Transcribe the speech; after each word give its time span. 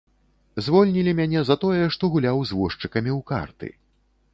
Звольнілі 0.67 1.11
мяне 1.21 1.45
за 1.49 1.57
тое, 1.67 1.85
што 1.97 2.03
гуляў 2.17 2.37
з 2.53 2.61
возчыкамі 2.63 3.11
ў 3.17 3.19
карты. 3.33 3.77